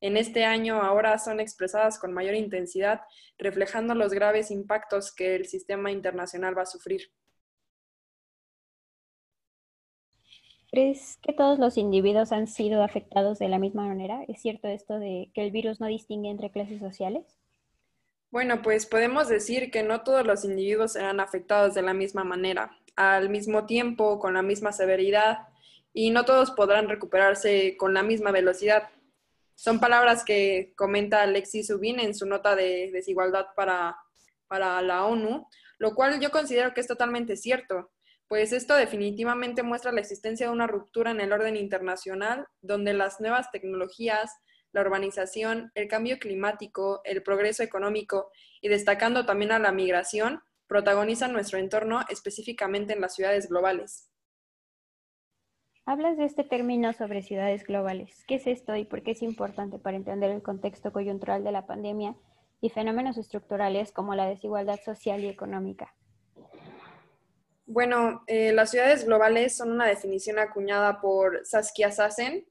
en 0.00 0.16
este 0.16 0.44
año 0.44 0.82
ahora 0.82 1.18
son 1.18 1.40
expresadas 1.40 1.98
con 1.98 2.12
mayor 2.12 2.34
intensidad, 2.34 3.02
reflejando 3.38 3.94
los 3.94 4.12
graves 4.12 4.50
impactos 4.50 5.14
que 5.14 5.34
el 5.34 5.46
sistema 5.46 5.90
internacional 5.90 6.56
va 6.56 6.62
a 6.62 6.66
sufrir. 6.66 7.10
¿Crees 10.74 11.20
que 11.22 11.32
todos 11.32 11.60
los 11.60 11.76
individuos 11.76 12.32
han 12.32 12.48
sido 12.48 12.82
afectados 12.82 13.38
de 13.38 13.48
la 13.48 13.60
misma 13.60 13.86
manera? 13.86 14.24
¿Es 14.26 14.42
cierto 14.42 14.66
esto 14.66 14.98
de 14.98 15.30
que 15.32 15.44
el 15.44 15.52
virus 15.52 15.78
no 15.78 15.86
distingue 15.86 16.30
entre 16.30 16.50
clases 16.50 16.80
sociales? 16.80 17.38
Bueno, 18.32 18.60
pues 18.60 18.84
podemos 18.84 19.28
decir 19.28 19.70
que 19.70 19.84
no 19.84 20.02
todos 20.02 20.26
los 20.26 20.44
individuos 20.44 20.94
serán 20.94 21.20
afectados 21.20 21.74
de 21.74 21.82
la 21.82 21.94
misma 21.94 22.24
manera, 22.24 22.76
al 22.96 23.30
mismo 23.30 23.66
tiempo, 23.66 24.18
con 24.18 24.34
la 24.34 24.42
misma 24.42 24.72
severidad, 24.72 25.46
y 25.92 26.10
no 26.10 26.24
todos 26.24 26.50
podrán 26.50 26.88
recuperarse 26.88 27.76
con 27.76 27.94
la 27.94 28.02
misma 28.02 28.32
velocidad. 28.32 28.88
Son 29.54 29.78
palabras 29.78 30.24
que 30.24 30.72
comenta 30.74 31.22
Alexis 31.22 31.68
Subin 31.68 32.00
en 32.00 32.16
su 32.16 32.26
nota 32.26 32.56
de 32.56 32.90
desigualdad 32.92 33.46
para, 33.54 33.96
para 34.48 34.82
la 34.82 35.04
ONU, 35.04 35.46
lo 35.78 35.94
cual 35.94 36.18
yo 36.18 36.32
considero 36.32 36.74
que 36.74 36.80
es 36.80 36.88
totalmente 36.88 37.36
cierto 37.36 37.93
pues 38.28 38.52
esto 38.52 38.74
definitivamente 38.74 39.62
muestra 39.62 39.92
la 39.92 40.00
existencia 40.00 40.46
de 40.46 40.52
una 40.52 40.66
ruptura 40.66 41.10
en 41.10 41.20
el 41.20 41.32
orden 41.32 41.56
internacional, 41.56 42.46
donde 42.62 42.94
las 42.94 43.20
nuevas 43.20 43.50
tecnologías, 43.50 44.32
la 44.72 44.80
urbanización, 44.80 45.70
el 45.74 45.88
cambio 45.88 46.18
climático, 46.18 47.00
el 47.04 47.22
progreso 47.22 47.62
económico 47.62 48.30
y 48.60 48.68
destacando 48.68 49.24
también 49.24 49.52
a 49.52 49.58
la 49.58 49.72
migración, 49.72 50.42
protagonizan 50.66 51.32
nuestro 51.32 51.58
entorno, 51.58 52.00
específicamente 52.08 52.94
en 52.94 53.00
las 53.00 53.14
ciudades 53.14 53.48
globales. 53.48 54.10
Hablas 55.86 56.16
de 56.16 56.24
este 56.24 56.44
término 56.44 56.94
sobre 56.94 57.22
ciudades 57.22 57.62
globales. 57.64 58.24
¿Qué 58.26 58.36
es 58.36 58.46
esto 58.46 58.74
y 58.74 58.86
por 58.86 59.02
qué 59.02 59.10
es 59.10 59.22
importante 59.22 59.78
para 59.78 59.98
entender 59.98 60.30
el 60.30 60.42
contexto 60.42 60.92
coyuntural 60.92 61.44
de 61.44 61.52
la 61.52 61.66
pandemia 61.66 62.16
y 62.62 62.70
fenómenos 62.70 63.18
estructurales 63.18 63.92
como 63.92 64.14
la 64.14 64.26
desigualdad 64.26 64.80
social 64.82 65.22
y 65.22 65.28
económica? 65.28 65.94
Bueno, 67.66 68.24
eh, 68.26 68.52
las 68.52 68.70
ciudades 68.70 69.06
globales 69.06 69.56
son 69.56 69.72
una 69.72 69.86
definición 69.86 70.38
acuñada 70.38 71.00
por 71.00 71.46
Saskia 71.46 71.90
Sassen, 71.90 72.46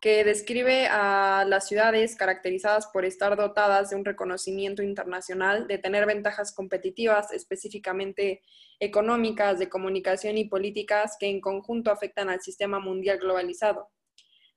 que 0.00 0.24
describe 0.24 0.86
a 0.88 1.44
las 1.48 1.66
ciudades 1.66 2.14
caracterizadas 2.16 2.86
por 2.88 3.04
estar 3.04 3.36
dotadas 3.36 3.90
de 3.90 3.96
un 3.96 4.04
reconocimiento 4.04 4.82
internacional, 4.82 5.66
de 5.66 5.78
tener 5.78 6.06
ventajas 6.06 6.54
competitivas, 6.54 7.32
específicamente 7.32 8.42
económicas, 8.78 9.58
de 9.58 9.68
comunicación 9.68 10.36
y 10.36 10.44
políticas 10.44 11.16
que 11.18 11.28
en 11.28 11.40
conjunto 11.40 11.90
afectan 11.90 12.28
al 12.28 12.42
sistema 12.42 12.78
mundial 12.78 13.18
globalizado. 13.18 13.88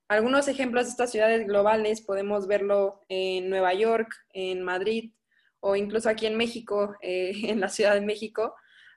Algunos 0.10 0.50
ejemplos 0.50 0.84
de 0.86 0.90
estas 0.92 1.12
ciudades 1.12 1.48
globales 1.48 2.02
podemos 2.02 2.46
verlo 2.46 3.00
en 3.08 3.50
Nueva 3.50 3.74
York, 3.74 4.14
en 4.34 4.62
Madrid 4.62 5.14
o 5.62 5.76
incluso 5.78 6.10
aquí 6.10 6.26
en 6.26 6.36
México, 6.36 6.96
eh, 7.02 7.32
en 7.50 7.62
la 7.62 7.70
Ciudad 7.70 7.94
de 7.94 8.02
México, 8.02 8.54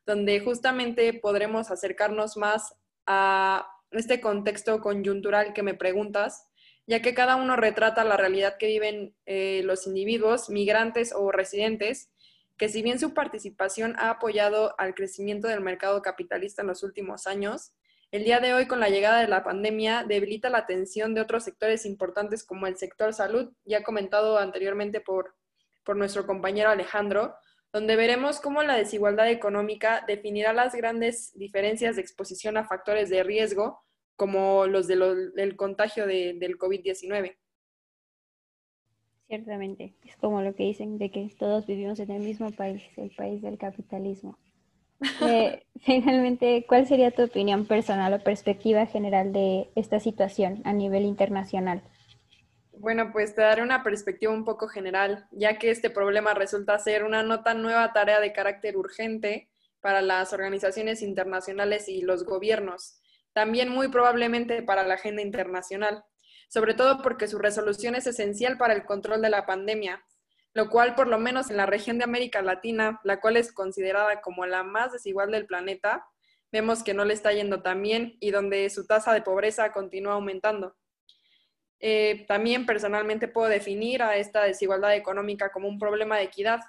donde 0.06 0.40
justamente 0.40 1.12
podremos 1.14 1.70
acercarnos 1.70 2.36
más 2.36 2.74
a 3.06 3.66
este 3.90 4.20
contexto 4.20 4.80
coyuntural 4.80 5.52
que 5.52 5.62
me 5.62 5.74
preguntas, 5.74 6.48
ya 6.86 7.00
que 7.00 7.14
cada 7.14 7.36
uno 7.36 7.56
retrata 7.56 8.04
la 8.04 8.16
realidad 8.16 8.56
que 8.58 8.66
viven 8.66 9.14
eh, 9.26 9.62
los 9.64 9.86
individuos, 9.86 10.50
migrantes 10.50 11.12
o 11.14 11.32
residentes, 11.32 12.10
que 12.56 12.68
si 12.68 12.82
bien 12.82 12.98
su 12.98 13.14
participación 13.14 13.96
ha 13.98 14.10
apoyado 14.10 14.74
al 14.78 14.94
crecimiento 14.94 15.48
del 15.48 15.60
mercado 15.60 16.02
capitalista 16.02 16.62
en 16.62 16.68
los 16.68 16.82
últimos 16.82 17.26
años, 17.26 17.72
el 18.10 18.22
día 18.22 18.38
de 18.38 18.54
hoy 18.54 18.66
con 18.66 18.78
la 18.78 18.90
llegada 18.90 19.20
de 19.20 19.26
la 19.26 19.42
pandemia 19.42 20.04
debilita 20.04 20.50
la 20.50 20.58
atención 20.58 21.14
de 21.14 21.20
otros 21.20 21.42
sectores 21.42 21.84
importantes 21.84 22.44
como 22.44 22.68
el 22.68 22.76
sector 22.76 23.12
salud, 23.12 23.52
ya 23.64 23.82
comentado 23.82 24.38
anteriormente 24.38 25.00
por, 25.00 25.34
por 25.82 25.96
nuestro 25.96 26.24
compañero 26.24 26.70
Alejandro, 26.70 27.34
donde 27.74 27.96
veremos 27.96 28.38
cómo 28.40 28.62
la 28.62 28.76
desigualdad 28.76 29.28
económica 29.28 30.04
definirá 30.06 30.52
las 30.52 30.76
grandes 30.76 31.36
diferencias 31.36 31.96
de 31.96 32.02
exposición 32.02 32.56
a 32.56 32.68
factores 32.68 33.10
de 33.10 33.24
riesgo, 33.24 33.80
como 34.14 34.66
los, 34.66 34.86
del 34.86 35.56
contagio 35.56 36.06
del 36.06 36.56
COVID-19. 36.56 37.36
Ciertamente, 39.26 39.96
es 40.04 40.16
como 40.18 40.40
lo 40.40 40.54
que 40.54 40.62
dicen 40.62 40.98
de 40.98 41.10
que 41.10 41.28
todos 41.36 41.66
vivimos 41.66 41.98
en 41.98 42.12
el 42.12 42.22
mismo 42.22 42.52
país, 42.52 42.80
el 42.96 43.10
país 43.10 43.42
del 43.42 43.58
capitalismo. 43.58 44.38
Eh, 45.20 45.66
finalmente, 45.80 46.64
¿cuál 46.66 46.86
sería 46.86 47.10
tu 47.10 47.24
opinión 47.24 47.66
personal 47.66 48.14
o 48.14 48.22
perspectiva 48.22 48.86
general 48.86 49.32
de 49.32 49.68
esta 49.74 49.98
situación 49.98 50.62
a 50.64 50.72
nivel 50.72 51.02
internacional? 51.02 51.82
Bueno, 52.76 53.12
pues 53.12 53.34
te 53.34 53.42
daré 53.42 53.62
una 53.62 53.82
perspectiva 53.82 54.32
un 54.32 54.44
poco 54.44 54.68
general, 54.68 55.28
ya 55.30 55.58
que 55.58 55.70
este 55.70 55.90
problema 55.90 56.34
resulta 56.34 56.78
ser 56.78 57.04
una 57.04 57.22
no 57.22 57.42
tan 57.42 57.62
nueva 57.62 57.92
tarea 57.92 58.20
de 58.20 58.32
carácter 58.32 58.76
urgente 58.76 59.48
para 59.80 60.02
las 60.02 60.32
organizaciones 60.32 61.00
internacionales 61.00 61.88
y 61.88 62.02
los 62.02 62.24
gobiernos, 62.24 63.00
también 63.32 63.68
muy 63.68 63.88
probablemente 63.88 64.62
para 64.62 64.82
la 64.82 64.94
agenda 64.94 65.22
internacional, 65.22 66.04
sobre 66.48 66.74
todo 66.74 67.00
porque 67.02 67.28
su 67.28 67.38
resolución 67.38 67.94
es 67.94 68.06
esencial 68.06 68.58
para 68.58 68.74
el 68.74 68.84
control 68.84 69.22
de 69.22 69.30
la 69.30 69.46
pandemia, 69.46 70.04
lo 70.52 70.68
cual 70.68 70.94
por 70.94 71.06
lo 71.06 71.18
menos 71.18 71.50
en 71.50 71.56
la 71.56 71.66
región 71.66 71.98
de 71.98 72.04
América 72.04 72.42
Latina, 72.42 73.00
la 73.04 73.20
cual 73.20 73.36
es 73.36 73.52
considerada 73.52 74.20
como 74.20 74.46
la 74.46 74.62
más 74.62 74.92
desigual 74.92 75.30
del 75.30 75.46
planeta, 75.46 76.06
vemos 76.50 76.82
que 76.82 76.94
no 76.94 77.04
le 77.04 77.14
está 77.14 77.32
yendo 77.32 77.62
tan 77.62 77.82
bien 77.82 78.16
y 78.20 78.30
donde 78.30 78.68
su 78.70 78.86
tasa 78.86 79.12
de 79.12 79.22
pobreza 79.22 79.72
continúa 79.72 80.14
aumentando. 80.14 80.76
Eh, 81.86 82.24
también 82.26 82.64
personalmente 82.64 83.28
puedo 83.28 83.46
definir 83.46 84.02
a 84.02 84.16
esta 84.16 84.42
desigualdad 84.42 84.96
económica 84.96 85.52
como 85.52 85.68
un 85.68 85.78
problema 85.78 86.16
de 86.16 86.22
equidad. 86.22 86.60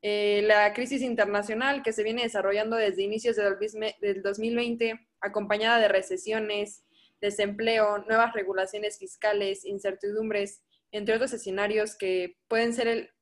Eh, 0.00 0.40
la 0.46 0.72
crisis 0.72 1.02
internacional 1.02 1.82
que 1.82 1.92
se 1.92 2.02
viene 2.02 2.22
desarrollando 2.22 2.76
desde 2.76 3.02
inicios 3.02 3.36
del 3.36 4.22
2020, 4.22 4.98
acompañada 5.20 5.78
de 5.80 5.88
recesiones, 5.88 6.82
desempleo, 7.20 7.98
nuevas 8.08 8.32
regulaciones 8.32 8.98
fiscales, 8.98 9.66
incertidumbres, 9.66 10.62
entre 10.92 11.16
otros 11.16 11.34
escenarios 11.34 11.94
que 11.94 12.38
pueden 12.48 12.72
ser 12.72 13.12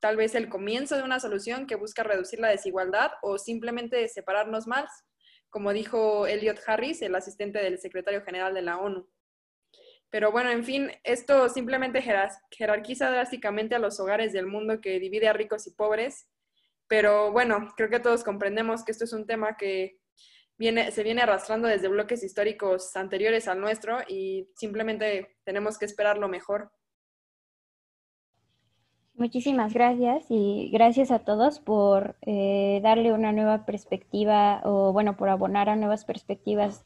tal 0.00 0.16
vez 0.16 0.34
el 0.34 0.48
comienzo 0.48 0.96
de 0.96 1.02
una 1.02 1.20
solución 1.20 1.66
que 1.66 1.76
busca 1.76 2.04
reducir 2.04 2.40
la 2.40 2.48
desigualdad 2.48 3.10
o 3.20 3.36
simplemente 3.36 4.08
separarnos 4.08 4.66
más, 4.66 4.88
como 5.50 5.74
dijo 5.74 6.26
Elliot 6.26 6.60
Harris, 6.66 7.02
el 7.02 7.14
asistente 7.16 7.58
del 7.58 7.78
secretario 7.78 8.22
general 8.22 8.54
de 8.54 8.62
la 8.62 8.78
ONU. 8.78 9.06
Pero 10.10 10.32
bueno, 10.32 10.50
en 10.50 10.64
fin, 10.64 10.90
esto 11.04 11.48
simplemente 11.48 12.02
jerarquiza 12.50 13.10
drásticamente 13.10 13.74
a 13.74 13.78
los 13.78 14.00
hogares 14.00 14.32
del 14.32 14.46
mundo 14.46 14.80
que 14.80 14.98
divide 14.98 15.28
a 15.28 15.34
ricos 15.34 15.66
y 15.66 15.72
pobres. 15.72 16.28
Pero 16.86 17.30
bueno, 17.32 17.72
creo 17.76 17.90
que 17.90 18.00
todos 18.00 18.24
comprendemos 18.24 18.84
que 18.84 18.92
esto 18.92 19.04
es 19.04 19.12
un 19.12 19.26
tema 19.26 19.56
que 19.56 19.98
viene, 20.56 20.90
se 20.90 21.02
viene 21.02 21.22
arrastrando 21.22 21.68
desde 21.68 21.88
bloques 21.88 22.24
históricos 22.24 22.96
anteriores 22.96 23.48
al 23.48 23.60
nuestro 23.60 23.98
y 24.08 24.48
simplemente 24.56 25.36
tenemos 25.44 25.78
que 25.78 25.84
esperar 25.84 26.16
lo 26.16 26.28
mejor. 26.28 26.72
Muchísimas 29.14 29.74
gracias 29.74 30.26
y 30.30 30.70
gracias 30.72 31.10
a 31.10 31.18
todos 31.18 31.58
por 31.58 32.16
eh, 32.22 32.80
darle 32.84 33.12
una 33.12 33.32
nueva 33.32 33.66
perspectiva 33.66 34.60
o 34.64 34.92
bueno, 34.92 35.16
por 35.16 35.28
abonar 35.28 35.68
a 35.68 35.76
nuevas 35.76 36.04
perspectivas 36.04 36.84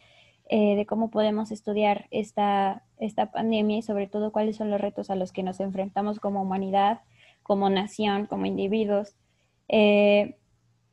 eh, 0.54 0.76
de 0.76 0.84
cómo 0.84 1.08
podemos 1.08 1.50
estudiar 1.50 2.08
esta, 2.10 2.82
esta 2.98 3.32
pandemia 3.32 3.78
y 3.78 3.82
sobre 3.82 4.06
todo 4.06 4.32
cuáles 4.32 4.56
son 4.56 4.70
los 4.70 4.82
retos 4.82 5.08
a 5.08 5.14
los 5.14 5.32
que 5.32 5.42
nos 5.42 5.60
enfrentamos 5.60 6.20
como 6.20 6.42
humanidad, 6.42 7.00
como 7.42 7.70
nación, 7.70 8.26
como 8.26 8.44
individuos. 8.44 9.14
Eh, 9.68 10.36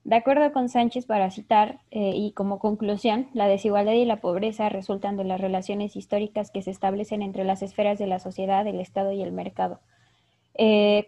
De 0.05 0.15
acuerdo 0.15 0.53
con 0.53 0.69
Sánchez, 0.69 1.05
para 1.05 1.29
citar, 1.29 1.81
eh, 1.91 2.13
y 2.15 2.31
como 2.31 2.57
conclusión, 2.57 3.27
la 3.33 3.49
desigualdad 3.49 3.91
y 3.91 4.05
la 4.05 4.21
pobreza 4.21 4.69
resultan 4.69 5.17
de 5.17 5.25
las 5.25 5.41
relaciones 5.41 5.97
históricas 5.97 6.51
que 6.51 6.61
se 6.61 6.71
establecen 6.71 7.21
entre 7.21 7.43
las 7.43 7.61
esferas 7.61 7.99
de 7.99 8.07
la 8.07 8.19
sociedad, 8.19 8.65
el 8.65 8.79
Estado 8.79 9.11
y 9.11 9.21
el 9.21 9.33
mercado. 9.33 9.81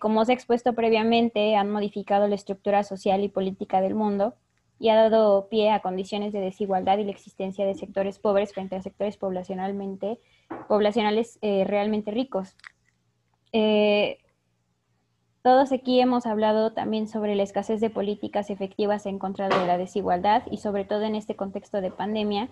Como 0.02 0.26
se 0.26 0.34
ha 0.34 0.36
expuesto 0.36 0.74
previamente, 0.74 1.56
han 1.56 1.72
modificado 1.72 2.28
la 2.28 2.36
estructura 2.36 2.84
social 2.84 3.24
y 3.24 3.30
política 3.30 3.80
del 3.80 3.96
mundo 3.96 4.34
y 4.82 4.90
ha 4.90 4.96
dado 4.96 5.48
pie 5.48 5.70
a 5.70 5.82
condiciones 5.82 6.34
de 6.34 6.42
desigualdad 6.42 6.98
y 6.98 7.06
la 7.06 7.12
existencia 7.12 7.66
de 7.66 7.76
sectores 7.76 8.20
pobres 8.20 8.54
frente 8.54 8.76
a 8.76 8.82
sectores 8.82 9.16
poblacionalmente, 9.16 10.20
poblacionales 10.68 11.38
eh, 11.42 11.64
realmente 11.66 12.12
ricos. 12.12 12.58
Todos 15.44 15.72
aquí 15.72 16.00
hemos 16.00 16.28
hablado 16.28 16.72
también 16.72 17.08
sobre 17.08 17.34
la 17.34 17.42
escasez 17.42 17.82
de 17.82 17.90
políticas 17.90 18.52
efectivas 18.52 19.08
en 19.08 19.18
contra 19.18 19.50
de 19.50 19.66
la 19.66 19.80
desigualdad 19.80 20.44
y 20.52 20.58
sobre 20.58 20.86
todo 20.86 21.02
en 21.02 21.16
este 21.16 21.36
contexto 21.36 21.82
de 21.82 21.90
pandemia. 21.90 22.50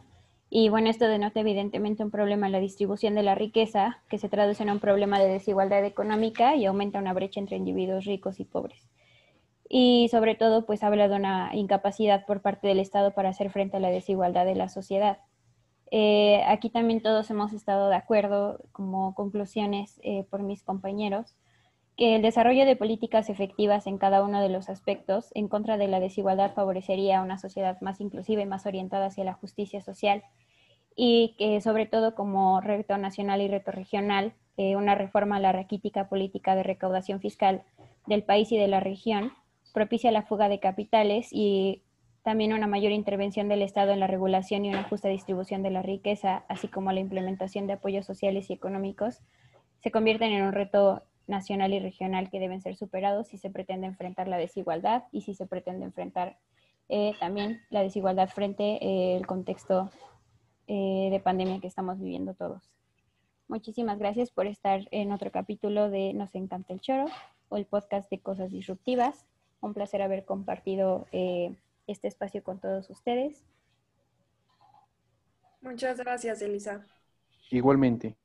Y 0.49 0.69
bueno, 0.69 0.89
esto 0.89 1.07
denota 1.07 1.39
evidentemente 1.39 2.03
un 2.03 2.09
problema 2.09 2.47
en 2.47 2.51
la 2.51 2.59
distribución 2.59 3.13
de 3.13 3.21
la 3.21 3.35
riqueza, 3.35 4.01
que 4.09 4.17
se 4.17 4.27
traduce 4.27 4.63
en 4.63 4.71
un 4.71 4.79
problema 4.79 5.19
de 5.19 5.27
desigualdad 5.27 5.85
económica 5.85 6.55
y 6.55 6.65
aumenta 6.65 6.97
una 6.97 7.13
brecha 7.13 7.39
entre 7.39 7.57
individuos 7.57 8.05
ricos 8.05 8.39
y 8.39 8.45
pobres. 8.45 8.89
Y 9.69 10.09
sobre 10.09 10.35
todo, 10.35 10.65
pues 10.65 10.83
habla 10.83 11.07
de 11.07 11.15
una 11.15 11.51
incapacidad 11.53 12.25
por 12.25 12.41
parte 12.41 12.67
del 12.67 12.79
Estado 12.79 13.13
para 13.13 13.29
hacer 13.29 13.51
frente 13.51 13.77
a 13.77 13.79
la 13.79 13.91
desigualdad 13.91 14.45
de 14.45 14.55
la 14.55 14.67
sociedad. 14.67 15.19
Eh, 15.91 16.43
aquí 16.47 16.69
también 16.69 17.01
todos 17.01 17.29
hemos 17.29 17.53
estado 17.53 17.89
de 17.89 17.95
acuerdo 17.95 18.59
como 18.71 19.15
conclusiones 19.15 19.99
eh, 20.03 20.25
por 20.29 20.43
mis 20.43 20.63
compañeros 20.63 21.35
que 21.99 22.15
el 22.15 22.21
desarrollo 22.21 22.65
de 22.65 22.77
políticas 22.77 23.29
efectivas 23.29 23.85
en 23.85 23.97
cada 23.97 24.23
uno 24.23 24.41
de 24.41 24.47
los 24.47 24.69
aspectos 24.69 25.31
en 25.35 25.49
contra 25.49 25.77
de 25.77 25.89
la 25.89 25.99
desigualdad 25.99 26.53
favorecería 26.53 27.21
una 27.21 27.37
sociedad 27.37 27.81
más 27.81 27.99
inclusiva 27.99 28.41
y 28.41 28.45
más 28.45 28.65
orientada 28.65 29.07
hacia 29.07 29.25
la 29.25 29.33
justicia 29.33 29.81
social 29.81 30.23
y 30.95 31.35
que 31.37 31.59
sobre 31.59 31.87
todo 31.87 32.15
como 32.15 32.61
reto 32.61 32.97
nacional 32.97 33.41
y 33.41 33.49
reto 33.49 33.71
regional, 33.71 34.33
eh, 34.55 34.77
una 34.77 34.95
reforma 34.95 35.37
a 35.37 35.39
la 35.41 35.51
raquítica 35.51 36.07
política 36.07 36.55
de 36.55 36.63
recaudación 36.63 37.19
fiscal 37.19 37.63
del 38.07 38.23
país 38.23 38.49
y 38.53 38.57
de 38.57 38.69
la 38.69 38.79
región 38.79 39.33
propicia 39.73 40.11
la 40.11 40.23
fuga 40.23 40.49
de 40.49 40.59
capitales 40.59 41.29
y 41.31 41.83
también 42.23 42.53
una 42.53 42.67
mayor 42.67 42.91
intervención 42.91 43.47
del 43.47 43.61
Estado 43.61 43.91
en 43.91 43.99
la 43.99 44.07
regulación 44.07 44.65
y 44.65 44.69
una 44.69 44.83
justa 44.83 45.07
distribución 45.07 45.63
de 45.63 45.71
la 45.71 45.81
riqueza, 45.81 46.43
así 46.49 46.67
como 46.67 46.91
la 46.91 46.99
implementación 46.99 47.67
de 47.67 47.73
apoyos 47.73 48.05
sociales 48.05 48.49
y 48.49 48.53
económicos, 48.53 49.21
se 49.81 49.91
convierten 49.91 50.31
en 50.31 50.43
un 50.43 50.51
reto 50.51 51.03
nacional 51.27 51.73
y 51.73 51.79
regional 51.79 52.29
que 52.29 52.39
deben 52.39 52.61
ser 52.61 52.75
superados 52.75 53.27
si 53.27 53.37
se 53.37 53.49
pretende 53.49 53.87
enfrentar 53.87 54.27
la 54.27 54.37
desigualdad 54.37 55.03
y 55.11 55.21
si 55.21 55.33
se 55.33 55.45
pretende 55.45 55.85
enfrentar 55.85 56.37
eh, 56.89 57.13
también 57.19 57.61
la 57.69 57.83
desigualdad 57.83 58.29
frente 58.29 58.79
eh, 58.81 59.21
contexto 59.27 59.89
eh, 60.67 61.09
de 61.11 61.19
pandemia 61.19 61.59
que 61.59 61.67
estamos 61.67 61.99
viviendo 61.99 62.33
todos. 62.33 62.69
Muchísimas 63.47 63.97
gracias 63.99 64.31
por 64.31 64.47
estar 64.47 64.87
en 64.91 65.11
otro 65.11 65.31
capítulo 65.31 65.89
de 65.89 66.13
Nos 66.13 66.35
encanta 66.35 66.73
el 66.73 66.81
choro 66.81 67.05
o 67.47 67.57
el 67.57 67.65
podcast 67.65 68.09
de 68.11 68.19
cosas 68.19 68.51
disruptivas. 68.51 69.25
Un 69.61 69.73
placer 69.73 70.01
haber 70.01 70.25
compartido 70.25 71.07
eh, 71.11 71.55
este 71.87 72.07
espacio 72.07 72.43
con 72.43 72.59
todos 72.59 72.89
ustedes. 72.89 73.43
Muchas 75.61 75.97
gracias, 75.97 76.41
Elisa. 76.41 76.85
Igualmente. 77.51 78.15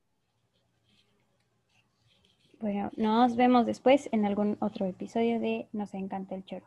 Bueno, 2.61 2.91
nos 2.97 3.37
vemos 3.37 3.67
después 3.67 4.09
en 4.13 4.25
algún 4.25 4.57
otro 4.61 4.87
episodio 4.87 5.41
de 5.41 5.69
Nos 5.73 5.93
encanta 5.93 6.35
el 6.35 6.45
choro. 6.45 6.65